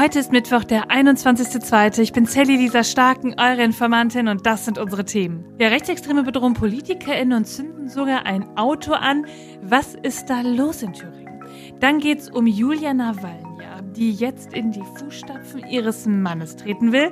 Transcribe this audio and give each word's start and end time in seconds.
Heute 0.00 0.20
ist 0.20 0.30
Mittwoch, 0.30 0.62
der 0.62 0.92
21.02. 0.92 1.98
Ich 1.98 2.12
bin 2.12 2.24
Sally 2.24 2.54
Lisa 2.54 2.84
Starken, 2.84 3.34
eure 3.36 3.64
Informantin 3.64 4.28
und 4.28 4.46
das 4.46 4.64
sind 4.64 4.78
unsere 4.78 5.04
Themen. 5.04 5.44
Ja, 5.58 5.66
Rechtsextreme 5.70 6.22
bedrohen 6.22 6.54
PolitikerInnen 6.54 7.38
und 7.38 7.46
zünden 7.46 7.88
sogar 7.88 8.24
ein 8.24 8.56
Auto 8.56 8.92
an. 8.92 9.26
Was 9.60 9.96
ist 9.96 10.30
da 10.30 10.42
los 10.42 10.82
in 10.84 10.92
Thüringen? 10.92 11.42
Dann 11.80 11.98
geht's 11.98 12.30
um 12.30 12.46
Julia 12.46 12.94
Nawalnya, 12.94 13.82
die 13.82 14.12
jetzt 14.12 14.52
in 14.52 14.70
die 14.70 14.84
Fußstapfen 15.00 15.66
ihres 15.68 16.06
Mannes 16.06 16.54
treten 16.54 16.92
will. 16.92 17.10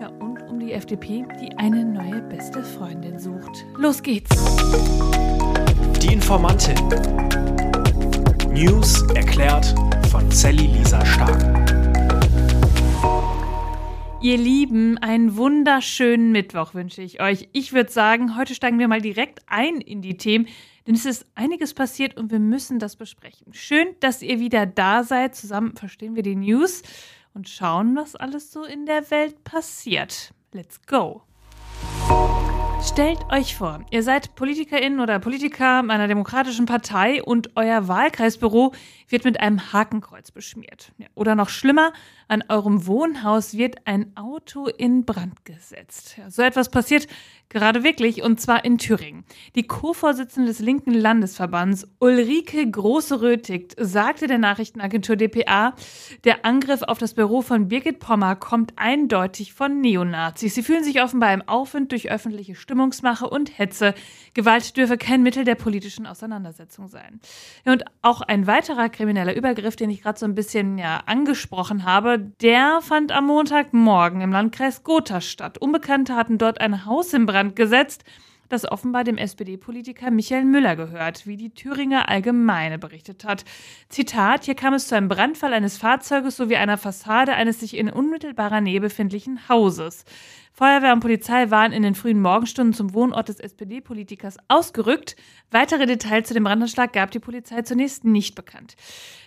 Ja, 0.00 0.06
und 0.20 0.40
um 0.48 0.60
die 0.60 0.70
FDP, 0.70 1.26
die 1.40 1.58
eine 1.58 1.84
neue 1.84 2.22
beste 2.22 2.62
Freundin 2.62 3.18
sucht. 3.18 3.66
Los 3.76 4.00
geht's! 4.00 4.30
Die 6.00 6.12
Informantin. 6.12 6.76
News 8.52 9.02
erklärt 9.16 9.74
von 10.12 10.30
Sally 10.30 10.68
Lisa 10.68 11.04
Stark. 11.04 11.67
Ihr 14.20 14.36
Lieben, 14.36 14.98
einen 14.98 15.36
wunderschönen 15.36 16.32
Mittwoch 16.32 16.74
wünsche 16.74 17.02
ich 17.02 17.20
euch. 17.20 17.48
Ich 17.52 17.72
würde 17.72 17.92
sagen, 17.92 18.36
heute 18.36 18.52
steigen 18.52 18.80
wir 18.80 18.88
mal 18.88 19.00
direkt 19.00 19.42
ein 19.46 19.80
in 19.80 20.02
die 20.02 20.16
Themen, 20.16 20.48
denn 20.88 20.96
es 20.96 21.06
ist 21.06 21.24
einiges 21.36 21.72
passiert 21.72 22.16
und 22.16 22.32
wir 22.32 22.40
müssen 22.40 22.80
das 22.80 22.96
besprechen. 22.96 23.54
Schön, 23.54 23.86
dass 24.00 24.22
ihr 24.22 24.40
wieder 24.40 24.66
da 24.66 25.04
seid. 25.04 25.36
Zusammen 25.36 25.76
verstehen 25.76 26.16
wir 26.16 26.24
die 26.24 26.34
News 26.34 26.82
und 27.32 27.48
schauen, 27.48 27.94
was 27.94 28.16
alles 28.16 28.50
so 28.50 28.64
in 28.64 28.86
der 28.86 29.08
Welt 29.12 29.44
passiert. 29.44 30.34
Let's 30.52 30.82
go! 30.84 31.22
Stellt 32.80 33.18
euch 33.30 33.56
vor, 33.56 33.84
ihr 33.90 34.02
seid 34.02 34.34
Politikerin 34.36 35.00
oder 35.00 35.18
Politiker 35.18 35.80
einer 35.80 36.06
demokratischen 36.06 36.66
Partei 36.66 37.22
und 37.22 37.50
euer 37.56 37.88
Wahlkreisbüro 37.88 38.72
wird 39.08 39.24
mit 39.24 39.40
einem 39.40 39.72
Hakenkreuz 39.72 40.30
beschmiert. 40.30 40.92
Oder 41.14 41.34
noch 41.34 41.48
schlimmer, 41.48 41.92
an 42.28 42.44
eurem 42.48 42.86
Wohnhaus 42.86 43.56
wird 43.56 43.86
ein 43.86 44.16
Auto 44.16 44.66
in 44.66 45.04
Brand 45.04 45.44
gesetzt. 45.44 46.20
So 46.28 46.42
etwas 46.42 46.70
passiert 46.70 47.08
gerade 47.48 47.82
wirklich 47.82 48.22
und 48.22 48.40
zwar 48.40 48.64
in 48.64 48.78
Thüringen. 48.78 49.24
Die 49.54 49.66
Co-Vorsitzende 49.66 50.48
des 50.48 50.58
linken 50.60 50.92
Landesverbands 50.92 51.88
Ulrike 51.98 52.70
Große-Rötigt 52.70 53.74
sagte 53.78 54.26
der 54.26 54.38
Nachrichtenagentur 54.38 55.16
dpa, 55.16 55.74
der 56.24 56.44
Angriff 56.44 56.82
auf 56.82 56.98
das 56.98 57.14
Büro 57.14 57.40
von 57.40 57.68
Birgit 57.68 57.98
Pommer 57.98 58.36
kommt 58.36 58.74
eindeutig 58.76 59.54
von 59.54 59.80
Neonazis. 59.80 60.54
Sie 60.54 60.62
fühlen 60.62 60.84
sich 60.84 61.02
offenbar 61.02 61.32
im 61.32 61.46
Aufwind 61.48 61.92
durch 61.92 62.10
öffentliche 62.10 62.54
Stimmungsmache 62.68 63.26
und 63.26 63.58
Hetze. 63.58 63.94
Gewalt 64.34 64.76
dürfe 64.76 64.98
kein 64.98 65.22
Mittel 65.22 65.44
der 65.44 65.54
politischen 65.54 66.06
Auseinandersetzung 66.06 66.88
sein. 66.88 67.18
Und 67.64 67.82
auch 68.02 68.20
ein 68.20 68.46
weiterer 68.46 68.90
krimineller 68.90 69.34
Übergriff, 69.34 69.74
den 69.74 69.88
ich 69.88 70.02
gerade 70.02 70.18
so 70.18 70.26
ein 70.26 70.34
bisschen 70.34 70.76
ja 70.76 71.02
angesprochen 71.06 71.84
habe, 71.84 72.18
der 72.18 72.80
fand 72.82 73.10
am 73.10 73.26
Montagmorgen 73.26 74.20
im 74.20 74.32
Landkreis 74.32 74.84
Gotha 74.84 75.22
statt. 75.22 75.56
Unbekannte 75.56 76.14
hatten 76.14 76.36
dort 76.36 76.60
ein 76.60 76.84
Haus 76.84 77.14
in 77.14 77.24
Brand 77.24 77.56
gesetzt, 77.56 78.04
das 78.50 78.70
offenbar 78.70 79.04
dem 79.04 79.16
SPD-Politiker 79.16 80.10
Michael 80.10 80.44
Müller 80.44 80.76
gehört, 80.76 81.26
wie 81.26 81.38
die 81.38 81.50
Thüringer 81.50 82.10
Allgemeine 82.10 82.78
berichtet 82.78 83.24
hat. 83.24 83.46
Zitat: 83.88 84.44
Hier 84.44 84.54
kam 84.54 84.74
es 84.74 84.88
zu 84.88 84.94
einem 84.94 85.08
Brandfall 85.08 85.54
eines 85.54 85.78
Fahrzeuges 85.78 86.36
sowie 86.36 86.56
einer 86.56 86.76
Fassade 86.76 87.32
eines 87.32 87.60
sich 87.60 87.76
in 87.76 87.88
unmittelbarer 87.90 88.60
Nähe 88.60 88.80
befindlichen 88.80 89.48
Hauses. 89.48 90.04
Feuerwehr 90.58 90.92
und 90.92 90.98
Polizei 90.98 91.52
waren 91.52 91.70
in 91.70 91.84
den 91.84 91.94
frühen 91.94 92.20
Morgenstunden 92.20 92.74
zum 92.74 92.92
Wohnort 92.92 93.28
des 93.28 93.38
SPD-Politikers 93.38 94.38
ausgerückt. 94.48 95.14
Weitere 95.52 95.86
Details 95.86 96.26
zu 96.26 96.34
dem 96.34 96.42
Brandanschlag 96.42 96.92
gab 96.92 97.12
die 97.12 97.20
Polizei 97.20 97.62
zunächst 97.62 98.04
nicht 98.04 98.34
bekannt. 98.34 98.74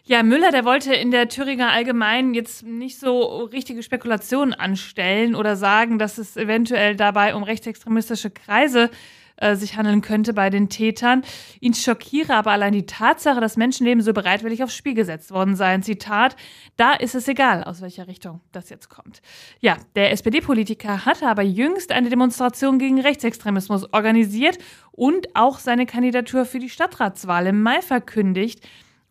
Ja, 0.04 0.24
Müller, 0.24 0.52
der 0.52 0.66
wollte 0.66 0.94
in 0.94 1.10
der 1.10 1.30
Thüringer 1.30 1.70
Allgemeinen 1.70 2.34
jetzt 2.34 2.64
nicht 2.64 3.00
so 3.00 3.44
richtige 3.46 3.82
Spekulationen 3.82 4.54
anstellen 4.54 5.34
oder 5.34 5.56
sagen, 5.56 6.00
dass 6.00 6.18
es 6.18 6.36
eventuell 6.36 6.98
dabei 6.98 7.34
um 7.34 7.44
rechtsextremistische 7.44 8.32
Kreise 8.32 8.90
äh, 8.90 9.21
sich 9.54 9.76
handeln 9.76 10.02
könnte 10.02 10.34
bei 10.34 10.50
den 10.50 10.70
Tätern. 10.70 11.24
Ihn 11.60 11.74
schockiere 11.74 12.36
aber 12.36 12.52
allein 12.52 12.74
die 12.74 12.86
Tatsache, 12.86 13.42
dass 13.42 13.58
Menschenleben 13.58 14.04
so 14.04 14.14
bereitwillig 14.14 14.64
aufs 14.64 14.76
Spiel 14.76 14.94
gesetzt 14.94 15.32
worden 15.32 15.56
seien. 15.56 15.84
Zitat, 15.84 16.36
da 16.78 16.94
ist 16.94 17.16
es 17.16 17.28
egal, 17.28 17.64
aus 17.64 17.82
welcher 17.82 18.08
Richtung 18.08 18.42
das 18.52 18.70
jetzt 18.70 18.90
kommt. 18.90 19.22
Ja, 19.60 19.78
der 19.96 20.12
SPD-Politiker 20.12 21.06
hatte 21.06 21.28
aber 21.28 21.42
jüngst 21.42 21.92
eine 21.92 22.10
Demonstration 22.10 22.80
gegen 22.80 23.00
Rechtsextremismus 23.00 23.94
organisiert 23.94 24.58
und 24.92 25.36
auch 25.36 25.60
seine 25.60 25.86
Kandidatur 25.86 26.46
für 26.46 26.60
die 26.60 26.70
Stadtratswahl 26.70 27.48
im 27.48 27.62
Mai 27.64 27.82
verkündigt. 27.82 28.62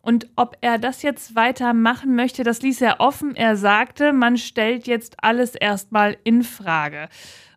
Und 0.01 0.27
ob 0.35 0.57
er 0.61 0.79
das 0.79 1.03
jetzt 1.03 1.35
weitermachen 1.35 2.15
möchte, 2.15 2.43
das 2.43 2.61
ließ 2.61 2.81
er 2.81 2.99
offen. 2.99 3.35
Er 3.35 3.55
sagte, 3.55 4.13
man 4.13 4.37
stellt 4.37 4.87
jetzt 4.87 5.23
alles 5.23 5.53
erstmal 5.55 6.17
in 6.23 6.43
Frage. 6.43 7.07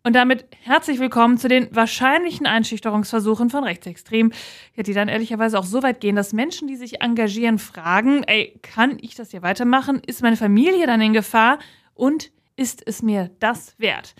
Und 0.02 0.14
damit 0.14 0.44
herzlich 0.60 0.98
willkommen 0.98 1.38
zu 1.38 1.48
den 1.48 1.74
wahrscheinlichen 1.74 2.46
Einschüchterungsversuchen 2.46 3.48
von 3.48 3.64
Rechtsextremen, 3.64 4.34
ja, 4.76 4.82
die 4.82 4.92
dann 4.92 5.08
ehrlicherweise 5.08 5.58
auch 5.58 5.64
so 5.64 5.82
weit 5.82 6.00
gehen, 6.00 6.14
dass 6.14 6.34
Menschen, 6.34 6.68
die 6.68 6.76
sich 6.76 7.00
engagieren, 7.00 7.58
fragen, 7.58 8.22
ey, 8.24 8.60
kann 8.60 8.98
ich 9.00 9.14
das 9.14 9.30
hier 9.30 9.40
weitermachen? 9.40 10.02
Ist 10.06 10.20
meine 10.20 10.36
Familie 10.36 10.86
dann 10.86 11.00
in 11.00 11.14
Gefahr? 11.14 11.58
Und 11.94 12.30
ist 12.56 12.86
es 12.86 13.00
mir 13.00 13.30
das 13.38 13.74
wert? 13.78 14.14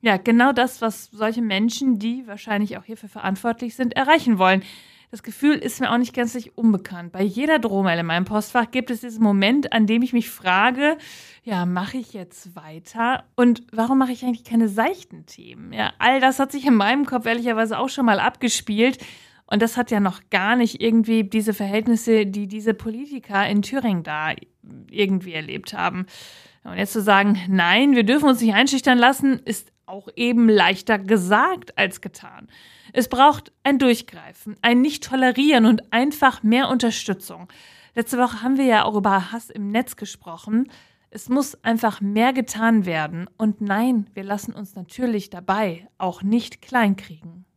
Ja, 0.00 0.16
genau 0.16 0.52
das, 0.52 0.80
was 0.82 1.04
solche 1.12 1.42
Menschen, 1.42 2.00
die 2.00 2.26
wahrscheinlich 2.26 2.76
auch 2.76 2.84
hierfür 2.84 3.08
verantwortlich 3.08 3.76
sind, 3.76 3.94
erreichen 3.94 4.38
wollen. 4.38 4.64
Das 5.10 5.22
Gefühl 5.22 5.54
ist 5.54 5.80
mir 5.80 5.90
auch 5.90 5.96
nicht 5.96 6.12
gänzlich 6.12 6.58
unbekannt. 6.58 7.12
Bei 7.12 7.22
jeder 7.22 7.58
Drohmail 7.58 7.98
in 7.98 8.06
meinem 8.06 8.26
Postfach 8.26 8.70
gibt 8.70 8.90
es 8.90 9.00
diesen 9.00 9.22
Moment, 9.22 9.72
an 9.72 9.86
dem 9.86 10.02
ich 10.02 10.12
mich 10.12 10.28
frage, 10.28 10.98
ja, 11.44 11.64
mache 11.64 11.96
ich 11.96 12.12
jetzt 12.12 12.54
weiter? 12.54 13.24
Und 13.34 13.62
warum 13.72 13.98
mache 13.98 14.12
ich 14.12 14.22
eigentlich 14.24 14.44
keine 14.44 14.68
seichten 14.68 15.24
Themen? 15.24 15.72
Ja, 15.72 15.92
all 15.98 16.20
das 16.20 16.38
hat 16.38 16.52
sich 16.52 16.66
in 16.66 16.74
meinem 16.74 17.06
Kopf 17.06 17.24
ehrlicherweise 17.24 17.78
auch 17.78 17.88
schon 17.88 18.04
mal 18.04 18.20
abgespielt. 18.20 18.98
Und 19.46 19.62
das 19.62 19.78
hat 19.78 19.90
ja 19.90 19.98
noch 19.98 20.20
gar 20.28 20.56
nicht 20.56 20.82
irgendwie 20.82 21.24
diese 21.24 21.54
Verhältnisse, 21.54 22.26
die 22.26 22.46
diese 22.46 22.74
Politiker 22.74 23.48
in 23.48 23.62
Thüringen 23.62 24.02
da 24.02 24.34
irgendwie 24.90 25.32
erlebt 25.32 25.72
haben. 25.72 26.04
Und 26.64 26.76
jetzt 26.76 26.92
zu 26.92 27.00
sagen, 27.00 27.38
nein, 27.48 27.96
wir 27.96 28.04
dürfen 28.04 28.28
uns 28.28 28.42
nicht 28.42 28.52
einschüchtern 28.52 28.98
lassen, 28.98 29.40
ist 29.46 29.72
auch 29.88 30.08
eben 30.16 30.48
leichter 30.48 30.98
gesagt 30.98 31.76
als 31.78 32.00
getan. 32.00 32.48
Es 32.92 33.08
braucht 33.08 33.52
ein 33.62 33.78
Durchgreifen, 33.78 34.56
ein 34.62 34.80
Nicht-Tolerieren 34.80 35.66
und 35.66 35.92
einfach 35.92 36.42
mehr 36.42 36.68
Unterstützung. 36.68 37.48
Letzte 37.94 38.18
Woche 38.18 38.42
haben 38.42 38.58
wir 38.58 38.64
ja 38.64 38.84
auch 38.84 38.94
über 38.94 39.32
Hass 39.32 39.50
im 39.50 39.68
Netz 39.68 39.96
gesprochen. 39.96 40.70
Es 41.10 41.28
muss 41.28 41.62
einfach 41.64 42.00
mehr 42.00 42.32
getan 42.32 42.86
werden. 42.86 43.28
Und 43.38 43.60
nein, 43.60 44.08
wir 44.14 44.24
lassen 44.24 44.52
uns 44.52 44.74
natürlich 44.74 45.30
dabei 45.30 45.88
auch 45.96 46.22
nicht 46.22 46.62
kleinkriegen. 46.62 47.47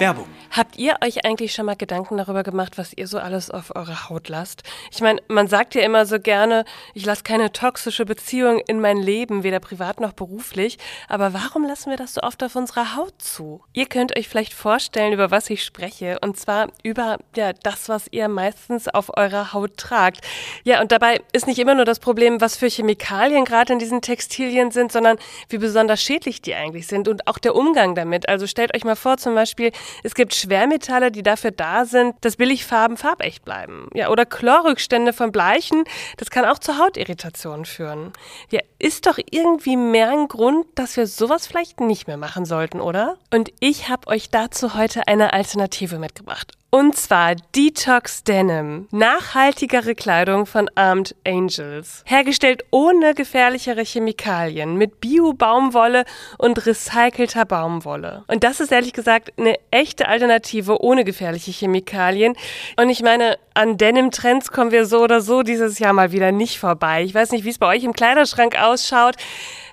Werbung 0.00 0.40
Habt 0.50 0.78
ihr 0.78 0.96
euch 1.04 1.24
eigentlich 1.24 1.52
schon 1.52 1.66
mal 1.66 1.76
Gedanken 1.76 2.16
darüber 2.16 2.42
gemacht, 2.42 2.76
was 2.76 2.92
ihr 2.92 3.06
so 3.06 3.20
alles 3.20 3.52
auf 3.52 3.72
eure 3.76 4.08
Haut 4.08 4.28
lasst? 4.28 4.64
Ich 4.90 5.00
meine, 5.00 5.22
man 5.28 5.46
sagt 5.46 5.76
ja 5.76 5.82
immer 5.82 6.06
so 6.06 6.18
gerne, 6.18 6.64
ich 6.92 7.06
lasse 7.06 7.22
keine 7.22 7.52
toxische 7.52 8.04
Beziehung 8.04 8.60
in 8.66 8.80
mein 8.80 8.96
Leben, 8.96 9.44
weder 9.44 9.60
privat 9.60 10.00
noch 10.00 10.12
beruflich. 10.12 10.76
Aber 11.08 11.34
warum 11.34 11.64
lassen 11.64 11.90
wir 11.90 11.96
das 11.96 12.14
so 12.14 12.22
oft 12.22 12.42
auf 12.42 12.56
unserer 12.56 12.96
Haut 12.96 13.22
zu? 13.22 13.62
Ihr 13.72 13.86
könnt 13.86 14.18
euch 14.18 14.28
vielleicht 14.28 14.52
vorstellen, 14.52 15.12
über 15.12 15.30
was 15.30 15.48
ich 15.50 15.62
spreche. 15.62 16.18
Und 16.20 16.36
zwar 16.36 16.72
über 16.82 17.18
ja, 17.36 17.52
das, 17.52 17.88
was 17.88 18.08
ihr 18.10 18.26
meistens 18.26 18.88
auf 18.88 19.16
eurer 19.16 19.52
Haut 19.52 19.76
tragt. 19.76 20.26
Ja, 20.64 20.80
und 20.80 20.90
dabei 20.90 21.20
ist 21.32 21.46
nicht 21.46 21.60
immer 21.60 21.76
nur 21.76 21.84
das 21.84 22.00
Problem, 22.00 22.40
was 22.40 22.56
für 22.56 22.68
Chemikalien 22.68 23.44
gerade 23.44 23.72
in 23.72 23.78
diesen 23.78 24.02
Textilien 24.02 24.72
sind, 24.72 24.90
sondern 24.90 25.16
wie 25.48 25.58
besonders 25.58 26.02
schädlich 26.02 26.42
die 26.42 26.56
eigentlich 26.56 26.88
sind 26.88 27.06
und 27.06 27.28
auch 27.28 27.38
der 27.38 27.54
Umgang 27.54 27.94
damit. 27.94 28.28
Also 28.28 28.48
stellt 28.48 28.74
euch 28.74 28.82
mal 28.82 28.96
vor, 28.96 29.16
zum 29.16 29.36
Beispiel, 29.36 29.70
es 30.02 30.14
gibt 30.14 30.34
Schwermetalle, 30.34 31.10
die 31.10 31.22
dafür 31.22 31.50
da 31.50 31.84
sind, 31.84 32.14
dass 32.22 32.36
Billigfarben 32.36 32.96
farbecht 32.96 33.44
bleiben. 33.44 33.88
Ja, 33.94 34.10
oder 34.10 34.26
Chlorrückstände 34.26 35.12
von 35.12 35.32
Bleichen, 35.32 35.84
das 36.16 36.30
kann 36.30 36.44
auch 36.44 36.58
zu 36.58 36.78
Hautirritationen 36.78 37.64
führen. 37.64 38.12
Ja, 38.50 38.60
ist 38.78 39.06
doch 39.06 39.18
irgendwie 39.30 39.76
mehr 39.76 40.10
ein 40.10 40.28
Grund, 40.28 40.66
dass 40.74 40.96
wir 40.96 41.06
sowas 41.06 41.46
vielleicht 41.46 41.80
nicht 41.80 42.06
mehr 42.06 42.16
machen 42.16 42.44
sollten, 42.44 42.80
oder? 42.80 43.16
Und 43.32 43.52
ich 43.60 43.88
habe 43.88 44.08
euch 44.08 44.30
dazu 44.30 44.74
heute 44.74 45.08
eine 45.08 45.32
Alternative 45.32 45.98
mitgebracht. 45.98 46.52
Und 46.72 46.96
zwar 46.96 47.34
Detox 47.56 48.22
Denim. 48.22 48.86
Nachhaltigere 48.92 49.96
Kleidung 49.96 50.46
von 50.46 50.70
Armed 50.76 51.16
Angels. 51.26 52.04
Hergestellt 52.06 52.62
ohne 52.70 53.14
gefährlichere 53.14 53.82
Chemikalien, 53.82 54.76
mit 54.76 55.00
Bio-Baumwolle 55.00 56.04
und 56.38 56.64
recycelter 56.64 57.44
Baumwolle. 57.44 58.22
Und 58.28 58.44
das 58.44 58.60
ist 58.60 58.70
ehrlich 58.70 58.92
gesagt 58.92 59.32
eine 59.36 59.56
echte 59.72 60.06
Alternative 60.06 60.80
ohne 60.80 61.02
gefährliche 61.02 61.50
Chemikalien. 61.50 62.36
Und 62.76 62.88
ich 62.88 63.02
meine, 63.02 63.36
an 63.54 63.76
Denim-Trends 63.76 64.52
kommen 64.52 64.70
wir 64.70 64.86
so 64.86 65.00
oder 65.00 65.20
so 65.20 65.42
dieses 65.42 65.80
Jahr 65.80 65.92
mal 65.92 66.12
wieder 66.12 66.30
nicht 66.30 66.60
vorbei. 66.60 67.02
Ich 67.02 67.12
weiß 67.12 67.32
nicht, 67.32 67.44
wie 67.44 67.50
es 67.50 67.58
bei 67.58 67.66
euch 67.66 67.82
im 67.82 67.94
Kleiderschrank 67.94 68.56
ausschaut. 68.56 69.16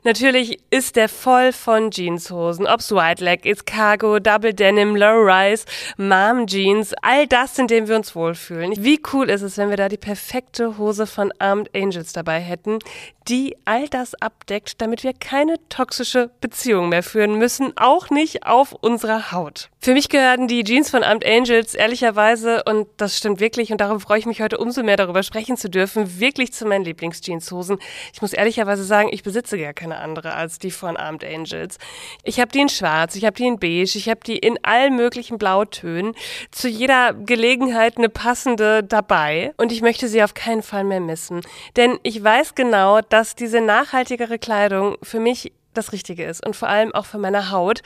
Natürlich 0.07 0.59
ist 0.69 0.95
der 0.95 1.09
voll 1.09 1.51
von 1.51 1.92
Jeanshosen, 1.92 2.65
ob's 2.65 2.94
White 2.94 3.21
Leg 3.21 3.45
ist, 3.45 3.65
Cargo, 3.65 4.19
Double 4.19 4.54
Denim, 4.54 4.95
Low 4.95 5.18
Rise, 5.21 5.65
Mom 5.98 6.48
Jeans, 6.48 6.94
all 7.01 7.27
das, 7.27 7.59
in 7.59 7.68
dem 7.68 7.89
wir 7.89 7.98
uns 7.98 8.15
wohlfühlen. 8.15 8.71
Wie 8.77 9.01
cool 9.12 9.30
ist 9.30 9.42
es, 9.42 9.57
wenn 9.57 9.69
wir 9.69 9.75
da 9.75 9.89
die 9.89 9.98
perfekte 9.98 10.77
Hose 10.77 11.07
von 11.07 11.33
Armed 11.39 11.75
Angels 11.75 12.13
dabei 12.13 12.39
hätten, 12.39 12.80
die 13.27 13.57
all 13.65 13.89
das 13.89 14.15
abdeckt, 14.15 14.81
damit 14.81 15.04
wir 15.04 15.12
keine 15.12 15.56
toxische 15.68 16.30
Beziehung 16.39 16.88
mehr 16.88 17.04
führen 17.04 17.38
müssen, 17.38 17.74
auch 17.75 18.09
nicht 18.09 18.45
auf 18.45 18.71
unserer 18.71 19.33
Haut. 19.33 19.69
Für 19.80 19.94
mich 19.94 20.07
gehören 20.07 20.48
die 20.48 20.63
Jeans 20.63 20.89
von 20.89 21.04
Armed 21.04 21.25
Angels 21.25 21.75
ehrlicherweise, 21.75 22.63
und 22.63 22.88
das 22.95 23.18
stimmt 23.18 23.42
wirklich, 23.42 23.74
und 23.74 23.81
darum 23.81 24.00
freue 24.00 24.19
ich 24.19 24.25
mich 24.25 24.42
heute 24.42 24.57
umso 24.57 24.83
mehr 24.83 24.95
darüber 24.95 25.24
sprechen 25.24 25.57
zu 25.57 25.69
dürfen, 25.69 26.21
wirklich 26.21 26.54
zu 26.54 26.65
meinen 26.65 26.86
Lieblingsjeanshosen. 26.86 27.80
Ich 28.13 28.21
muss 28.21 28.31
ehrlicherweise 28.31 28.86
sagen, 28.86 29.09
ich 29.12 29.24
besitze 29.24 29.57
gar 29.57 29.74
keine 29.74 29.96
andere 29.99 30.33
als 30.33 30.59
die 30.59 30.71
von 30.71 30.97
Armed 30.97 31.23
Angels. 31.23 31.77
Ich 32.23 32.39
habe 32.39 32.51
die 32.51 32.59
in 32.59 32.69
schwarz, 32.69 33.15
ich 33.15 33.25
habe 33.25 33.35
die 33.35 33.45
in 33.45 33.59
beige, 33.59 33.97
ich 33.97 34.09
habe 34.09 34.19
die 34.25 34.38
in 34.38 34.57
allen 34.63 34.95
möglichen 34.95 35.38
Blautönen. 35.38 36.13
Zu 36.51 36.67
jeder 36.67 37.13
Gelegenheit 37.13 37.97
eine 37.97 38.09
passende 38.09 38.83
dabei. 38.83 39.53
Und 39.57 39.71
ich 39.71 39.81
möchte 39.81 40.07
sie 40.07 40.23
auf 40.23 40.33
keinen 40.33 40.63
Fall 40.63 40.83
mehr 40.83 40.99
missen. 40.99 41.41
Denn 41.75 41.99
ich 42.03 42.23
weiß 42.23 42.55
genau, 42.55 43.01
dass 43.01 43.35
diese 43.35 43.61
nachhaltigere 43.61 44.39
Kleidung 44.39 44.97
für 45.03 45.19
mich 45.19 45.51
das 45.73 45.91
Richtige 45.94 46.25
ist 46.25 46.45
und 46.45 46.55
vor 46.55 46.69
allem 46.69 46.94
auch 46.94 47.05
für 47.05 47.17
meine 47.19 47.51
Haut. 47.51 47.81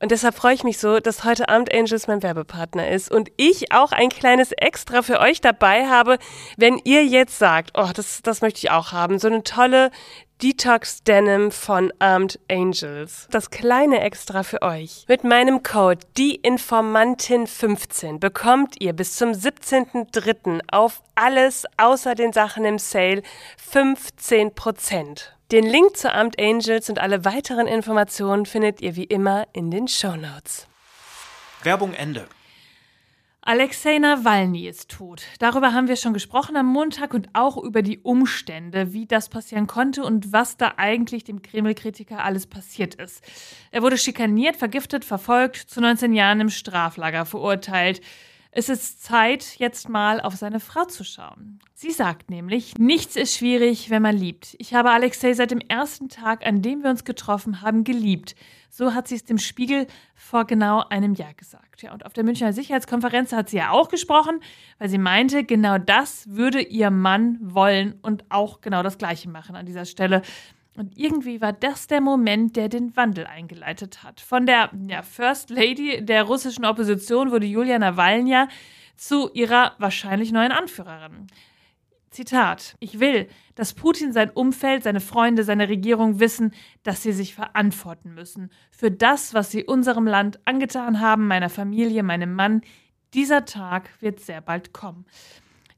Und 0.00 0.10
deshalb 0.10 0.34
freue 0.34 0.54
ich 0.54 0.64
mich 0.64 0.78
so, 0.78 1.00
dass 1.00 1.24
heute 1.24 1.48
Abend 1.48 1.74
Angels 1.74 2.06
mein 2.06 2.22
Werbepartner 2.22 2.90
ist 2.90 3.10
und 3.10 3.30
ich 3.36 3.72
auch 3.72 3.92
ein 3.92 4.10
kleines 4.10 4.52
Extra 4.52 5.02
für 5.02 5.20
euch 5.20 5.40
dabei 5.40 5.86
habe, 5.86 6.18
wenn 6.56 6.78
ihr 6.84 7.04
jetzt 7.04 7.38
sagt, 7.38 7.70
oh, 7.74 7.88
das, 7.94 8.20
das 8.22 8.42
möchte 8.42 8.58
ich 8.58 8.70
auch 8.70 8.92
haben. 8.92 9.18
So 9.18 9.28
eine 9.28 9.42
tolle 9.42 9.90
Detox 10.42 11.02
Denim 11.02 11.50
von 11.50 11.90
Armed 11.98 12.38
Angels. 12.50 13.26
Das 13.30 13.48
kleine 13.48 14.00
Extra 14.00 14.42
für 14.42 14.60
euch. 14.60 15.06
Mit 15.08 15.24
meinem 15.24 15.62
Code 15.62 16.00
DIEINFORMANTIN15 16.18 18.18
bekommt 18.18 18.78
ihr 18.78 18.92
bis 18.92 19.16
zum 19.16 19.30
17.03. 19.30 20.60
auf 20.70 21.00
alles 21.14 21.64
außer 21.78 22.14
den 22.14 22.34
Sachen 22.34 22.66
im 22.66 22.78
Sale 22.78 23.22
15%. 23.72 25.35
Den 25.52 25.64
Link 25.64 25.96
zu 25.96 26.12
Amt 26.12 26.40
Angels 26.40 26.90
und 26.90 26.98
alle 26.98 27.24
weiteren 27.24 27.68
Informationen 27.68 28.46
findet 28.46 28.80
ihr 28.80 28.96
wie 28.96 29.04
immer 29.04 29.46
in 29.52 29.70
den 29.70 29.86
Show 29.86 30.16
Notes. 30.16 30.66
Werbung 31.62 31.94
Ende. 31.94 32.26
Alexei 33.42 33.98
Nawalny 33.98 34.66
ist 34.66 34.90
tot. 34.90 35.22
Darüber 35.38 35.72
haben 35.72 35.86
wir 35.86 35.94
schon 35.94 36.14
gesprochen 36.14 36.56
am 36.56 36.66
Montag 36.66 37.14
und 37.14 37.28
auch 37.32 37.56
über 37.58 37.82
die 37.82 38.00
Umstände, 38.00 38.92
wie 38.92 39.06
das 39.06 39.28
passieren 39.28 39.68
konnte 39.68 40.02
und 40.02 40.32
was 40.32 40.56
da 40.56 40.74
eigentlich 40.78 41.22
dem 41.22 41.42
Kreml-Kritiker 41.42 42.24
alles 42.24 42.48
passiert 42.48 42.96
ist. 42.96 43.22
Er 43.70 43.82
wurde 43.82 43.98
schikaniert, 43.98 44.56
vergiftet, 44.56 45.04
verfolgt, 45.04 45.58
zu 45.58 45.80
19 45.80 46.12
Jahren 46.12 46.40
im 46.40 46.50
Straflager 46.50 47.24
verurteilt. 47.24 48.00
Es 48.58 48.70
ist 48.70 49.02
Zeit, 49.02 49.58
jetzt 49.58 49.90
mal 49.90 50.18
auf 50.18 50.34
seine 50.34 50.60
Frau 50.60 50.86
zu 50.86 51.04
schauen. 51.04 51.58
Sie 51.74 51.90
sagt 51.90 52.30
nämlich, 52.30 52.78
nichts 52.78 53.14
ist 53.14 53.36
schwierig, 53.36 53.90
wenn 53.90 54.00
man 54.00 54.16
liebt. 54.16 54.56
Ich 54.58 54.72
habe 54.72 54.92
Alexei 54.92 55.34
seit 55.34 55.50
dem 55.50 55.60
ersten 55.60 56.08
Tag, 56.08 56.46
an 56.46 56.62
dem 56.62 56.82
wir 56.82 56.88
uns 56.88 57.04
getroffen 57.04 57.60
haben, 57.60 57.84
geliebt. 57.84 58.34
So 58.70 58.94
hat 58.94 59.08
sie 59.08 59.14
es 59.14 59.26
dem 59.26 59.36
Spiegel 59.36 59.86
vor 60.14 60.46
genau 60.46 60.82
einem 60.88 61.12
Jahr 61.12 61.34
gesagt. 61.34 61.82
Ja, 61.82 61.92
und 61.92 62.06
auf 62.06 62.14
der 62.14 62.24
Münchner 62.24 62.54
Sicherheitskonferenz 62.54 63.34
hat 63.34 63.50
sie 63.50 63.58
ja 63.58 63.72
auch 63.72 63.90
gesprochen, 63.90 64.40
weil 64.78 64.88
sie 64.88 64.96
meinte, 64.96 65.44
genau 65.44 65.76
das 65.76 66.26
würde 66.26 66.62
ihr 66.62 66.90
Mann 66.90 67.36
wollen 67.42 67.98
und 68.00 68.24
auch 68.30 68.62
genau 68.62 68.82
das 68.82 68.96
Gleiche 68.96 69.28
machen 69.28 69.54
an 69.54 69.66
dieser 69.66 69.84
Stelle. 69.84 70.22
Und 70.76 70.98
irgendwie 70.98 71.40
war 71.40 71.52
das 71.52 71.86
der 71.86 72.00
Moment, 72.00 72.56
der 72.56 72.68
den 72.68 72.94
Wandel 72.96 73.26
eingeleitet 73.26 74.02
hat. 74.02 74.20
Von 74.20 74.44
der 74.46 74.70
ja, 74.88 75.02
First 75.02 75.48
Lady 75.50 76.04
der 76.04 76.24
russischen 76.24 76.66
Opposition 76.66 77.30
wurde 77.30 77.46
Julia 77.46 77.78
Nawalnya 77.78 78.48
zu 78.96 79.30
ihrer 79.32 79.72
wahrscheinlich 79.78 80.32
neuen 80.32 80.52
Anführerin. 80.52 81.28
Zitat: 82.10 82.76
Ich 82.78 83.00
will, 83.00 83.28
dass 83.54 83.74
Putin 83.74 84.12
sein 84.12 84.30
Umfeld, 84.30 84.84
seine 84.84 85.00
Freunde, 85.00 85.44
seine 85.44 85.68
Regierung 85.68 86.20
wissen, 86.20 86.52
dass 86.82 87.02
sie 87.02 87.12
sich 87.12 87.34
verantworten 87.34 88.14
müssen 88.14 88.50
für 88.70 88.90
das, 88.90 89.34
was 89.34 89.50
sie 89.50 89.64
unserem 89.64 90.06
Land 90.06 90.40
angetan 90.44 91.00
haben, 91.00 91.26
meiner 91.26 91.50
Familie, 91.50 92.02
meinem 92.02 92.34
Mann. 92.34 92.60
Dieser 93.14 93.44
Tag 93.44 93.90
wird 94.00 94.20
sehr 94.20 94.40
bald 94.40 94.72
kommen. 94.72 95.06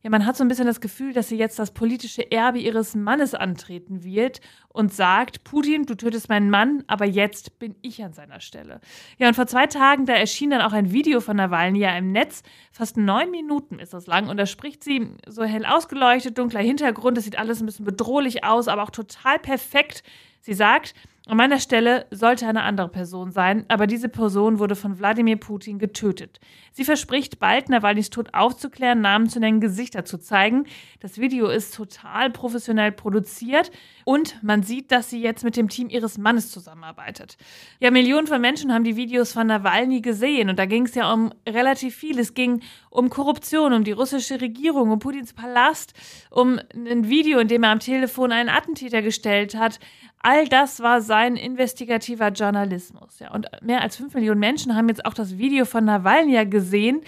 Ja, 0.08 0.10
man 0.10 0.24
hat 0.24 0.38
so 0.38 0.44
ein 0.44 0.48
bisschen 0.48 0.64
das 0.64 0.80
Gefühl, 0.80 1.12
dass 1.12 1.28
sie 1.28 1.36
jetzt 1.36 1.58
das 1.58 1.72
politische 1.72 2.32
Erbe 2.32 2.58
ihres 2.58 2.94
Mannes 2.94 3.34
antreten 3.34 4.04
wird 4.04 4.40
und 4.70 4.90
sagt, 4.90 5.44
Putin, 5.44 5.84
du 5.84 5.94
tötest 5.96 6.30
meinen 6.30 6.48
Mann, 6.48 6.82
aber 6.86 7.04
jetzt 7.04 7.58
bin 7.58 7.76
ich 7.82 8.02
an 8.02 8.14
seiner 8.14 8.40
Stelle. 8.40 8.80
Ja, 9.18 9.28
und 9.28 9.34
vor 9.34 9.46
zwei 9.46 9.66
Tagen, 9.66 10.06
da 10.06 10.14
erschien 10.14 10.48
dann 10.48 10.62
auch 10.62 10.72
ein 10.72 10.92
Video 10.92 11.20
von 11.20 11.36
Nawalny 11.36 11.80
ja 11.80 11.94
im 11.94 12.10
Netz. 12.10 12.42
Fast 12.72 12.96
neun 12.96 13.30
Minuten 13.30 13.78
ist 13.78 13.92
das 13.92 14.06
lang 14.06 14.30
und 14.30 14.38
da 14.38 14.46
spricht 14.46 14.82
sie 14.82 15.10
so 15.26 15.44
hell 15.44 15.66
ausgeleuchtet, 15.66 16.38
dunkler 16.38 16.60
Hintergrund, 16.60 17.18
das 17.18 17.24
sieht 17.24 17.38
alles 17.38 17.60
ein 17.60 17.66
bisschen 17.66 17.84
bedrohlich 17.84 18.44
aus, 18.44 18.66
aber 18.66 18.84
auch 18.84 18.90
total 18.90 19.38
perfekt. 19.38 20.02
Sie 20.40 20.54
sagt, 20.54 20.94
an 21.28 21.36
meiner 21.36 21.60
Stelle 21.60 22.06
sollte 22.10 22.46
eine 22.46 22.62
andere 22.62 22.88
Person 22.88 23.30
sein, 23.32 23.66
aber 23.68 23.86
diese 23.86 24.08
Person 24.08 24.58
wurde 24.58 24.74
von 24.74 24.98
Wladimir 24.98 25.36
Putin 25.36 25.78
getötet. 25.78 26.40
Sie 26.72 26.84
verspricht 26.84 27.38
bald, 27.38 27.68
Nawalnys 27.68 28.08
Tod 28.08 28.32
aufzuklären, 28.32 29.02
Namen 29.02 29.28
zu 29.28 29.38
nennen, 29.38 29.60
Gesichter 29.60 30.06
zu 30.06 30.16
zeigen. 30.18 30.64
Das 31.00 31.18
Video 31.18 31.48
ist 31.48 31.74
total 31.74 32.30
professionell 32.30 32.92
produziert 32.92 33.70
und 34.04 34.42
man 34.42 34.62
sieht, 34.62 34.90
dass 34.90 35.10
sie 35.10 35.20
jetzt 35.20 35.44
mit 35.44 35.56
dem 35.58 35.68
Team 35.68 35.90
ihres 35.90 36.16
Mannes 36.16 36.50
zusammenarbeitet. 36.50 37.36
Ja, 37.78 37.90
Millionen 37.90 38.26
von 38.26 38.40
Menschen 38.40 38.72
haben 38.72 38.84
die 38.84 38.96
Videos 38.96 39.32
von 39.32 39.48
Nawalny 39.48 40.00
gesehen 40.00 40.48
und 40.48 40.58
da 40.58 40.64
ging 40.64 40.86
es 40.86 40.94
ja 40.94 41.12
um 41.12 41.34
relativ 41.46 41.94
viel. 41.94 42.18
Es 42.18 42.32
ging 42.32 42.62
um 42.88 43.10
Korruption, 43.10 43.74
um 43.74 43.84
die 43.84 43.92
russische 43.92 44.40
Regierung, 44.40 44.90
um 44.90 44.98
Putins 44.98 45.34
Palast, 45.34 45.92
um 46.30 46.58
ein 46.74 47.10
Video, 47.10 47.38
in 47.38 47.48
dem 47.48 47.64
er 47.64 47.70
am 47.70 47.80
Telefon 47.80 48.32
einen 48.32 48.48
Attentäter 48.48 49.02
gestellt 49.02 49.54
hat. 49.54 49.78
All 50.20 50.48
das 50.48 50.80
war 50.80 51.00
sein 51.00 51.36
investigativer 51.36 52.28
Journalismus. 52.28 53.18
Ja. 53.20 53.32
Und 53.32 53.48
mehr 53.62 53.82
als 53.82 53.96
fünf 53.96 54.14
Millionen 54.14 54.40
Menschen 54.40 54.74
haben 54.74 54.88
jetzt 54.88 55.04
auch 55.04 55.14
das 55.14 55.38
Video 55.38 55.64
von 55.64 55.84
Nawalny 55.84 56.44
gesehen. 56.46 57.02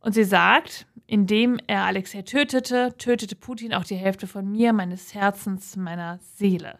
Und 0.00 0.14
sie 0.14 0.24
sagt, 0.24 0.86
indem 1.06 1.58
er 1.66 1.84
Alexei 1.84 2.22
tötete, 2.22 2.94
tötete 2.96 3.36
Putin 3.36 3.74
auch 3.74 3.84
die 3.84 3.96
Hälfte 3.96 4.26
von 4.26 4.50
mir, 4.50 4.72
meines 4.72 5.14
Herzens, 5.14 5.76
meiner 5.76 6.18
Seele. 6.36 6.78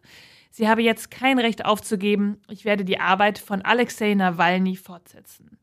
Sie 0.51 0.69
habe 0.69 0.83
jetzt 0.83 1.11
kein 1.11 1.39
Recht 1.39 1.65
aufzugeben. 1.65 2.39
Ich 2.49 2.65
werde 2.65 2.85
die 2.85 2.99
Arbeit 2.99 3.39
von 3.39 3.63
Alexei 3.63 4.15
Nawalny 4.15 4.77
fortsetzen. 4.77 5.59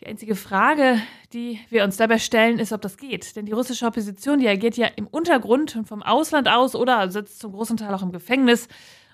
Die 0.00 0.06
einzige 0.06 0.36
Frage, 0.36 1.00
die 1.32 1.58
wir 1.70 1.82
uns 1.82 1.96
dabei 1.96 2.18
stellen, 2.18 2.58
ist, 2.58 2.72
ob 2.72 2.82
das 2.82 2.98
geht. 2.98 3.34
Denn 3.34 3.46
die 3.46 3.52
russische 3.52 3.86
Opposition, 3.86 4.38
die 4.38 4.48
agiert 4.48 4.76
ja 4.76 4.88
im 4.88 5.06
Untergrund 5.06 5.74
und 5.74 5.88
vom 5.88 6.02
Ausland 6.02 6.48
aus 6.48 6.74
oder 6.74 7.10
sitzt 7.10 7.40
zum 7.40 7.52
großen 7.52 7.78
Teil 7.78 7.94
auch 7.94 8.02
im 8.02 8.12
Gefängnis. 8.12 8.68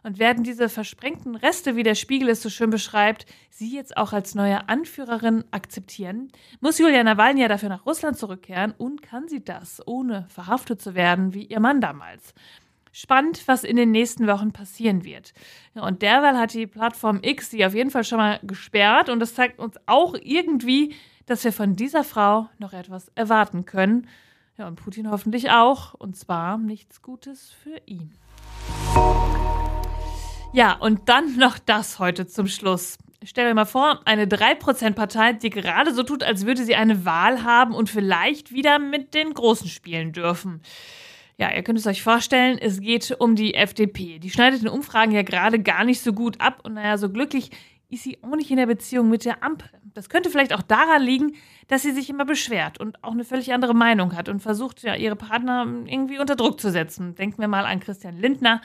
Und 0.04 0.18
werden 0.18 0.42
diese 0.42 0.68
versprengten 0.68 1.36
Reste, 1.36 1.76
wie 1.76 1.84
der 1.84 1.94
Spiegel 1.94 2.28
es 2.28 2.42
so 2.42 2.50
schön 2.50 2.70
beschreibt, 2.70 3.24
sie 3.50 3.72
jetzt 3.72 3.96
auch 3.96 4.12
als 4.12 4.34
neue 4.34 4.68
Anführerin 4.68 5.44
akzeptieren? 5.52 6.32
Muss 6.60 6.78
Julia 6.78 7.04
Nawalny 7.04 7.42
ja 7.42 7.46
dafür 7.46 7.68
nach 7.68 7.86
Russland 7.86 8.18
zurückkehren 8.18 8.74
und 8.76 9.02
kann 9.02 9.28
sie 9.28 9.44
das, 9.44 9.80
ohne 9.86 10.26
verhaftet 10.28 10.82
zu 10.82 10.96
werden, 10.96 11.34
wie 11.34 11.44
ihr 11.44 11.60
Mann 11.60 11.80
damals? 11.80 12.34
Spannend, 12.92 13.42
was 13.46 13.64
in 13.64 13.76
den 13.76 13.90
nächsten 13.90 14.26
Wochen 14.26 14.52
passieren 14.52 15.02
wird. 15.04 15.32
Und 15.74 16.02
derweil 16.02 16.38
hat 16.38 16.52
die 16.52 16.66
Plattform 16.66 17.20
X 17.22 17.50
sie 17.50 17.64
auf 17.64 17.74
jeden 17.74 17.90
Fall 17.90 18.04
schon 18.04 18.18
mal 18.18 18.38
gesperrt 18.42 19.08
und 19.08 19.18
das 19.18 19.34
zeigt 19.34 19.58
uns 19.58 19.76
auch 19.86 20.14
irgendwie, 20.14 20.94
dass 21.26 21.42
wir 21.44 21.52
von 21.52 21.74
dieser 21.74 22.04
Frau 22.04 22.48
noch 22.58 22.74
etwas 22.74 23.10
erwarten 23.14 23.64
können. 23.64 24.08
Ja, 24.58 24.68
und 24.68 24.76
Putin 24.76 25.10
hoffentlich 25.10 25.50
auch. 25.50 25.94
Und 25.94 26.16
zwar 26.16 26.58
nichts 26.58 27.00
Gutes 27.00 27.50
für 27.50 27.80
ihn. 27.86 28.12
Ja, 30.52 30.74
und 30.74 31.08
dann 31.08 31.36
noch 31.38 31.58
das 31.58 31.98
heute 31.98 32.26
zum 32.26 32.46
Schluss. 32.46 32.98
Stell 33.24 33.48
dir 33.48 33.54
mal 33.54 33.64
vor, 33.64 34.02
eine 34.04 34.26
3%-Partei, 34.26 35.32
die 35.34 35.48
gerade 35.48 35.94
so 35.94 36.02
tut, 36.02 36.22
als 36.22 36.44
würde 36.44 36.64
sie 36.64 36.74
eine 36.74 37.06
Wahl 37.06 37.44
haben 37.44 37.74
und 37.74 37.88
vielleicht 37.88 38.52
wieder 38.52 38.78
mit 38.78 39.14
den 39.14 39.32
Großen 39.32 39.68
spielen 39.68 40.12
dürfen. 40.12 40.60
Ja, 41.38 41.52
ihr 41.54 41.62
könnt 41.62 41.78
es 41.78 41.86
euch 41.86 42.02
vorstellen, 42.02 42.58
es 42.58 42.80
geht 42.80 43.16
um 43.18 43.34
die 43.34 43.54
FDP. 43.54 44.18
Die 44.18 44.30
schneidet 44.30 44.62
in 44.62 44.68
Umfragen 44.68 45.12
ja 45.12 45.22
gerade 45.22 45.58
gar 45.58 45.84
nicht 45.84 46.00
so 46.00 46.12
gut 46.12 46.40
ab 46.40 46.60
und 46.64 46.74
naja, 46.74 46.98
so 46.98 47.10
glücklich 47.10 47.50
ist 47.88 48.04
sie 48.04 48.18
auch 48.22 48.36
nicht 48.36 48.50
in 48.50 48.56
der 48.56 48.66
Beziehung 48.66 49.10
mit 49.10 49.24
der 49.24 49.42
Ampel. 49.42 49.68
Das 49.92 50.08
könnte 50.08 50.30
vielleicht 50.30 50.54
auch 50.54 50.62
daran 50.62 51.02
liegen, 51.02 51.34
dass 51.68 51.82
sie 51.82 51.92
sich 51.92 52.08
immer 52.08 52.24
beschwert 52.24 52.80
und 52.80 53.02
auch 53.04 53.12
eine 53.12 53.24
völlig 53.24 53.52
andere 53.52 53.74
Meinung 53.74 54.16
hat 54.16 54.28
und 54.30 54.40
versucht, 54.40 54.82
ja, 54.82 54.94
ihre 54.94 55.16
Partner 55.16 55.66
irgendwie 55.86 56.18
unter 56.18 56.36
Druck 56.36 56.58
zu 56.58 56.70
setzen. 56.70 57.14
Denken 57.14 57.40
wir 57.40 57.48
mal 57.48 57.66
an 57.66 57.80
Christian 57.80 58.16
Lindner, 58.16 58.62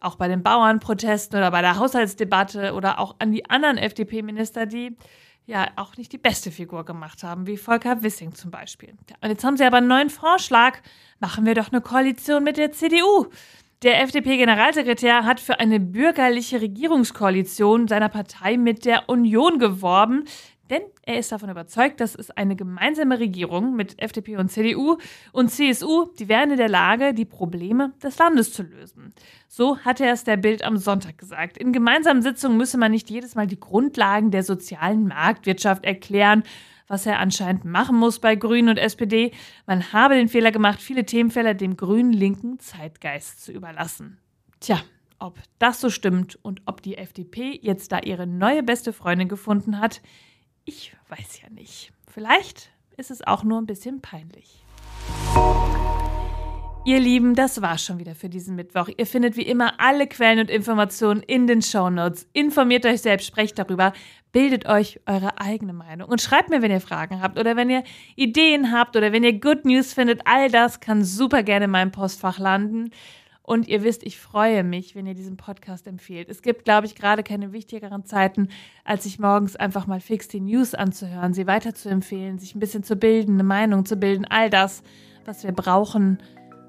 auch 0.00 0.16
bei 0.16 0.28
den 0.28 0.42
Bauernprotesten 0.42 1.38
oder 1.38 1.50
bei 1.50 1.62
der 1.62 1.78
Haushaltsdebatte 1.78 2.74
oder 2.74 2.98
auch 2.98 3.16
an 3.18 3.32
die 3.32 3.48
anderen 3.48 3.78
FDP-Minister, 3.78 4.66
die 4.66 4.96
ja 5.48 5.66
auch 5.76 5.96
nicht 5.96 6.12
die 6.12 6.18
beste 6.18 6.50
Figur 6.50 6.84
gemacht 6.84 7.22
haben, 7.24 7.46
wie 7.46 7.56
Volker 7.56 8.02
Wissing 8.02 8.34
zum 8.34 8.50
Beispiel. 8.50 8.90
Und 9.20 9.30
jetzt 9.30 9.42
haben 9.42 9.56
sie 9.56 9.64
aber 9.64 9.78
einen 9.78 9.88
neuen 9.88 10.10
Vorschlag. 10.10 10.78
Machen 11.20 11.46
wir 11.46 11.54
doch 11.54 11.72
eine 11.72 11.80
Koalition 11.80 12.44
mit 12.44 12.58
der 12.58 12.70
CDU. 12.70 13.26
Der 13.82 14.02
FDP-Generalsekretär 14.02 15.24
hat 15.24 15.40
für 15.40 15.58
eine 15.58 15.80
bürgerliche 15.80 16.60
Regierungskoalition 16.60 17.88
seiner 17.88 18.10
Partei 18.10 18.56
mit 18.56 18.84
der 18.84 19.08
Union 19.08 19.58
geworben. 19.58 20.24
Denn 20.70 20.82
er 21.02 21.18
ist 21.18 21.32
davon 21.32 21.48
überzeugt, 21.48 22.00
dass 22.00 22.14
es 22.14 22.30
eine 22.30 22.56
gemeinsame 22.56 23.18
Regierung 23.18 23.74
mit 23.74 24.00
FDP 24.00 24.36
und 24.36 24.50
CDU 24.50 24.98
und 25.32 25.50
CSU, 25.50 26.06
die 26.18 26.28
wären 26.28 26.50
in 26.50 26.58
der 26.58 26.68
Lage, 26.68 27.14
die 27.14 27.24
Probleme 27.24 27.92
des 28.02 28.18
Landes 28.18 28.52
zu 28.52 28.62
lösen. 28.62 29.14
So 29.48 29.78
hat 29.78 30.00
er 30.00 30.12
es 30.12 30.24
der 30.24 30.36
Bild 30.36 30.62
am 30.62 30.76
Sonntag 30.76 31.16
gesagt. 31.16 31.56
In 31.56 31.72
gemeinsamen 31.72 32.22
Sitzungen 32.22 32.58
müsse 32.58 32.76
man 32.76 32.92
nicht 32.92 33.08
jedes 33.08 33.34
Mal 33.34 33.46
die 33.46 33.60
Grundlagen 33.60 34.30
der 34.30 34.42
sozialen 34.42 35.08
Marktwirtschaft 35.08 35.84
erklären, 35.84 36.42
was 36.86 37.06
er 37.06 37.18
anscheinend 37.18 37.64
machen 37.64 37.96
muss 37.96 38.18
bei 38.18 38.34
Grünen 38.34 38.70
und 38.70 38.78
SPD. 38.78 39.32
Man 39.66 39.92
habe 39.92 40.14
den 40.14 40.28
Fehler 40.28 40.50
gemacht, 40.50 40.80
viele 40.80 41.04
Themenfelder 41.04 41.54
dem 41.54 41.76
grün-linken 41.76 42.58
Zeitgeist 42.58 43.44
zu 43.44 43.52
überlassen. 43.52 44.18
Tja, 44.60 44.80
ob 45.18 45.38
das 45.58 45.80
so 45.80 45.90
stimmt 45.90 46.38
und 46.42 46.62
ob 46.66 46.82
die 46.82 46.96
FDP 46.96 47.58
jetzt 47.62 47.92
da 47.92 48.00
ihre 48.00 48.26
neue 48.26 48.62
beste 48.62 48.92
Freundin 48.92 49.28
gefunden 49.28 49.80
hat, 49.80 50.00
ich 50.68 50.92
weiß 51.08 51.40
ja 51.42 51.48
nicht. 51.48 51.92
Vielleicht 52.12 52.70
ist 52.98 53.10
es 53.10 53.26
auch 53.26 53.42
nur 53.42 53.58
ein 53.58 53.66
bisschen 53.66 54.02
peinlich. 54.02 54.62
Ihr 56.84 57.00
Lieben, 57.00 57.34
das 57.34 57.62
war 57.62 57.78
schon 57.78 57.98
wieder 57.98 58.14
für 58.14 58.28
diesen 58.28 58.54
Mittwoch. 58.54 58.88
Ihr 58.94 59.06
findet 59.06 59.36
wie 59.36 59.42
immer 59.42 59.80
alle 59.80 60.06
Quellen 60.06 60.40
und 60.40 60.50
Informationen 60.50 61.22
in 61.22 61.46
den 61.46 61.62
Shownotes. 61.62 62.28
Informiert 62.34 62.84
euch 62.86 63.00
selbst, 63.00 63.26
sprecht 63.26 63.58
darüber, 63.58 63.92
bildet 64.32 64.66
euch 64.66 65.00
eure 65.06 65.40
eigene 65.40 65.72
Meinung 65.72 66.08
und 66.08 66.20
schreibt 66.20 66.50
mir, 66.50 66.60
wenn 66.60 66.70
ihr 66.70 66.80
Fragen 66.80 67.22
habt 67.22 67.38
oder 67.38 67.56
wenn 67.56 67.70
ihr 67.70 67.82
Ideen 68.16 68.70
habt 68.70 68.94
oder 68.96 69.10
wenn 69.10 69.24
ihr 69.24 69.40
Good 69.40 69.64
News 69.64 69.94
findet. 69.94 70.20
All 70.26 70.50
das 70.50 70.80
kann 70.80 71.02
super 71.02 71.42
gerne 71.42 71.64
in 71.64 71.70
meinem 71.70 71.92
Postfach 71.92 72.38
landen. 72.38 72.90
Und 73.48 73.66
ihr 73.66 73.82
wisst, 73.82 74.02
ich 74.02 74.18
freue 74.18 74.62
mich, 74.62 74.94
wenn 74.94 75.06
ihr 75.06 75.14
diesen 75.14 75.38
Podcast 75.38 75.86
empfehlt. 75.86 76.28
Es 76.28 76.42
gibt, 76.42 76.66
glaube 76.66 76.86
ich, 76.86 76.94
gerade 76.94 77.22
keine 77.22 77.50
wichtigeren 77.50 78.04
Zeiten, 78.04 78.48
als 78.84 79.04
sich 79.04 79.18
morgens 79.18 79.56
einfach 79.56 79.86
mal 79.86 80.00
fix 80.00 80.28
die 80.28 80.40
News 80.40 80.74
anzuhören, 80.74 81.32
sie 81.32 81.46
weiterzuempfehlen, 81.46 82.38
sich 82.38 82.54
ein 82.54 82.60
bisschen 82.60 82.82
zu 82.82 82.96
bilden, 82.96 83.32
eine 83.32 83.44
Meinung 83.44 83.86
zu 83.86 83.96
bilden. 83.96 84.26
All 84.28 84.50
das, 84.50 84.82
was 85.24 85.44
wir 85.44 85.52
brauchen, 85.52 86.18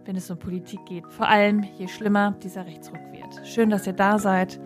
wenn 0.05 0.15
es 0.15 0.31
um 0.31 0.39
Politik 0.39 0.79
geht. 0.86 1.03
Vor 1.12 1.27
allem, 1.27 1.65
je 1.77 1.89
schlimmer 1.89 2.38
dieser 2.41 2.65
Rechtsruck 2.65 3.01
wird. 3.12 3.45
Schön, 3.45 3.69
dass 3.69 3.86
ihr 3.86 3.91
da 3.91 4.17
seid. 4.17 4.57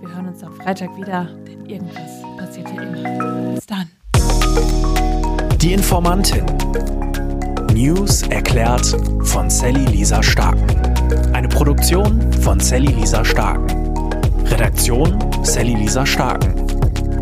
Wir 0.00 0.14
hören 0.14 0.28
uns 0.28 0.42
am 0.42 0.54
Freitag 0.54 0.96
wieder, 0.96 1.26
denn 1.46 1.66
irgendwas 1.66 2.22
passiert 2.38 2.70
hier 2.70 2.80
immer. 2.80 3.52
Bis 3.54 3.66
dann. 3.66 3.90
Die 5.58 5.74
Informantin. 5.74 6.46
News 7.74 8.22
erklärt 8.22 8.86
von 9.24 9.50
Sally 9.50 9.84
Lisa 9.84 10.22
Starken. 10.22 10.93
Eine 11.32 11.48
Produktion 11.48 12.32
von 12.42 12.60
Sally 12.60 12.92
Lisa 12.92 13.24
Starken. 13.24 13.66
Redaktion 14.46 15.18
Sally 15.42 15.74
Lisa 15.74 16.04
Starken. 16.04 16.66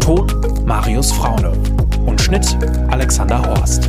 Ton 0.00 0.26
Marius 0.64 1.12
Fraune. 1.12 1.52
Und 2.06 2.20
Schnitt 2.20 2.56
Alexander 2.90 3.42
Horst. 3.46 3.88